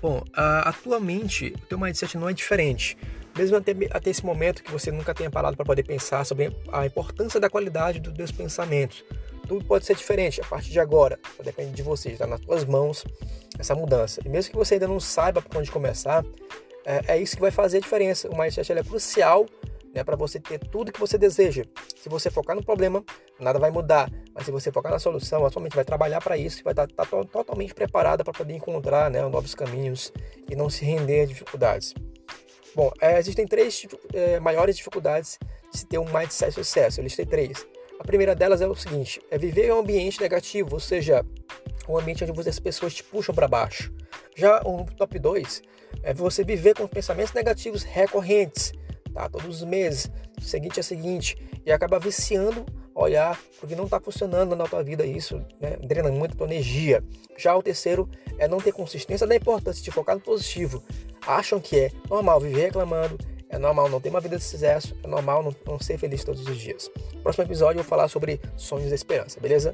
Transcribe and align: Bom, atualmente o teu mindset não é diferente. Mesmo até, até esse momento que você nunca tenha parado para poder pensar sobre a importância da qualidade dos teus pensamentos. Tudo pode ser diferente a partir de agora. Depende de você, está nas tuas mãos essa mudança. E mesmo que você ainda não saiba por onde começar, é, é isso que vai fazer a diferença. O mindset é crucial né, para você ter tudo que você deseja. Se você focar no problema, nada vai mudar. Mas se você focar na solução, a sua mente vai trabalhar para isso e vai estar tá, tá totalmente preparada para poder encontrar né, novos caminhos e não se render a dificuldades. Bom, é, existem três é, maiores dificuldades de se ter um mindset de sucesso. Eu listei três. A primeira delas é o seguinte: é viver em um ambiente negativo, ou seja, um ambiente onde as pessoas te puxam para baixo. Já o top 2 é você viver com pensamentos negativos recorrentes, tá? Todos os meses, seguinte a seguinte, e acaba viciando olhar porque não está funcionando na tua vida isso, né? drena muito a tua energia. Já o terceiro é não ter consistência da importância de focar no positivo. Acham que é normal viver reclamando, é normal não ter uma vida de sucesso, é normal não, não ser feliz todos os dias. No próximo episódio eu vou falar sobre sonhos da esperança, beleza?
Bom, 0.00 0.22
atualmente 0.34 1.54
o 1.56 1.66
teu 1.66 1.78
mindset 1.78 2.16
não 2.16 2.28
é 2.28 2.32
diferente. 2.32 2.96
Mesmo 3.36 3.56
até, 3.56 3.72
até 3.90 4.10
esse 4.10 4.24
momento 4.24 4.62
que 4.62 4.72
você 4.72 4.90
nunca 4.90 5.14
tenha 5.14 5.30
parado 5.30 5.56
para 5.56 5.64
poder 5.64 5.84
pensar 5.84 6.24
sobre 6.24 6.54
a 6.72 6.86
importância 6.86 7.38
da 7.38 7.48
qualidade 7.48 8.00
dos 8.00 8.12
teus 8.14 8.32
pensamentos. 8.32 9.04
Tudo 9.46 9.64
pode 9.64 9.84
ser 9.84 9.94
diferente 9.94 10.40
a 10.40 10.44
partir 10.44 10.70
de 10.70 10.80
agora. 10.80 11.18
Depende 11.42 11.72
de 11.72 11.82
você, 11.82 12.10
está 12.10 12.26
nas 12.26 12.40
tuas 12.40 12.64
mãos 12.64 13.04
essa 13.58 13.74
mudança. 13.74 14.20
E 14.24 14.28
mesmo 14.28 14.52
que 14.52 14.56
você 14.56 14.74
ainda 14.74 14.88
não 14.88 15.00
saiba 15.00 15.42
por 15.42 15.58
onde 15.58 15.70
começar, 15.70 16.24
é, 16.84 17.14
é 17.14 17.18
isso 17.18 17.36
que 17.36 17.42
vai 17.42 17.50
fazer 17.50 17.78
a 17.78 17.80
diferença. 17.80 18.28
O 18.28 18.38
mindset 18.38 18.72
é 18.72 18.82
crucial 18.82 19.46
né, 19.94 20.04
para 20.04 20.16
você 20.16 20.38
ter 20.38 20.58
tudo 20.58 20.92
que 20.92 21.00
você 21.00 21.18
deseja. 21.18 21.64
Se 21.96 22.08
você 22.08 22.30
focar 22.30 22.54
no 22.56 22.64
problema, 22.64 23.04
nada 23.38 23.58
vai 23.58 23.70
mudar. 23.70 24.10
Mas 24.34 24.44
se 24.44 24.50
você 24.50 24.70
focar 24.70 24.92
na 24.92 24.98
solução, 24.98 25.44
a 25.44 25.50
sua 25.50 25.62
mente 25.62 25.74
vai 25.74 25.84
trabalhar 25.84 26.20
para 26.20 26.36
isso 26.36 26.60
e 26.60 26.62
vai 26.62 26.72
estar 26.72 26.86
tá, 26.86 27.04
tá 27.04 27.24
totalmente 27.24 27.74
preparada 27.74 28.24
para 28.24 28.32
poder 28.32 28.54
encontrar 28.54 29.10
né, 29.10 29.20
novos 29.22 29.54
caminhos 29.54 30.12
e 30.48 30.54
não 30.54 30.70
se 30.70 30.84
render 30.84 31.22
a 31.22 31.26
dificuldades. 31.26 31.94
Bom, 32.74 32.90
é, 33.00 33.18
existem 33.18 33.46
três 33.46 33.84
é, 34.14 34.38
maiores 34.38 34.76
dificuldades 34.76 35.38
de 35.72 35.78
se 35.78 35.86
ter 35.86 35.98
um 35.98 36.04
mindset 36.04 36.50
de 36.50 36.54
sucesso. 36.54 37.00
Eu 37.00 37.04
listei 37.04 37.26
três. 37.26 37.66
A 37.98 38.04
primeira 38.04 38.34
delas 38.34 38.60
é 38.60 38.66
o 38.66 38.74
seguinte: 38.74 39.20
é 39.30 39.36
viver 39.36 39.66
em 39.66 39.72
um 39.72 39.80
ambiente 39.80 40.20
negativo, 40.20 40.74
ou 40.74 40.80
seja, 40.80 41.24
um 41.88 41.98
ambiente 41.98 42.24
onde 42.24 42.48
as 42.48 42.58
pessoas 42.60 42.94
te 42.94 43.02
puxam 43.02 43.34
para 43.34 43.48
baixo. 43.48 43.92
Já 44.36 44.62
o 44.64 44.84
top 44.84 45.18
2 45.18 45.62
é 46.02 46.14
você 46.14 46.44
viver 46.44 46.74
com 46.74 46.86
pensamentos 46.86 47.32
negativos 47.32 47.82
recorrentes, 47.82 48.72
tá? 49.12 49.28
Todos 49.28 49.62
os 49.62 49.64
meses, 49.64 50.10
seguinte 50.40 50.80
a 50.80 50.82
seguinte, 50.82 51.36
e 51.64 51.72
acaba 51.72 51.98
viciando 51.98 52.64
olhar 52.94 53.40
porque 53.58 53.74
não 53.74 53.84
está 53.84 54.00
funcionando 54.00 54.56
na 54.56 54.64
tua 54.64 54.82
vida 54.82 55.06
isso, 55.06 55.36
né? 55.60 55.76
drena 55.82 56.10
muito 56.10 56.34
a 56.34 56.36
tua 56.36 56.46
energia. 56.46 57.02
Já 57.36 57.56
o 57.56 57.62
terceiro 57.62 58.08
é 58.38 58.48
não 58.48 58.58
ter 58.58 58.72
consistência 58.72 59.26
da 59.26 59.34
importância 59.34 59.82
de 59.82 59.90
focar 59.90 60.14
no 60.14 60.20
positivo. 60.20 60.82
Acham 61.26 61.60
que 61.60 61.78
é 61.78 61.90
normal 62.08 62.40
viver 62.40 62.66
reclamando, 62.66 63.18
é 63.48 63.58
normal 63.58 63.88
não 63.88 64.00
ter 64.00 64.08
uma 64.08 64.20
vida 64.20 64.36
de 64.36 64.44
sucesso, 64.44 64.96
é 65.02 65.06
normal 65.06 65.42
não, 65.42 65.54
não 65.66 65.78
ser 65.78 65.98
feliz 65.98 66.24
todos 66.24 66.46
os 66.46 66.56
dias. 66.56 66.90
No 67.14 67.20
próximo 67.20 67.44
episódio 67.44 67.80
eu 67.80 67.82
vou 67.82 67.88
falar 67.88 68.08
sobre 68.08 68.40
sonhos 68.56 68.88
da 68.88 68.94
esperança, 68.94 69.40
beleza? 69.40 69.68